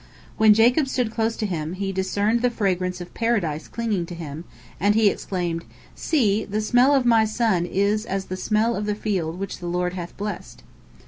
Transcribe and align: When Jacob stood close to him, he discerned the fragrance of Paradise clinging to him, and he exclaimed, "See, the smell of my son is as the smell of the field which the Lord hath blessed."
When 0.37 0.55
Jacob 0.55 0.87
stood 0.87 1.11
close 1.11 1.35
to 1.35 1.45
him, 1.45 1.73
he 1.73 1.91
discerned 1.91 2.41
the 2.41 2.49
fragrance 2.49 3.01
of 3.01 3.13
Paradise 3.13 3.67
clinging 3.67 4.07
to 4.07 4.15
him, 4.15 4.45
and 4.79 4.95
he 4.95 5.11
exclaimed, 5.11 5.63
"See, 5.93 6.43
the 6.43 6.59
smell 6.59 6.95
of 6.95 7.05
my 7.05 7.23
son 7.23 7.67
is 7.67 8.07
as 8.07 8.25
the 8.25 8.35
smell 8.35 8.75
of 8.75 8.87
the 8.87 8.95
field 8.95 9.37
which 9.37 9.59
the 9.59 9.67
Lord 9.67 9.93
hath 9.93 10.17
blessed." 10.17 10.63